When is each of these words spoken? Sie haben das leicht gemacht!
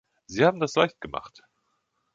Sie 0.25 0.43
haben 0.43 0.59
das 0.59 0.73
leicht 0.73 0.99
gemacht! 0.99 1.43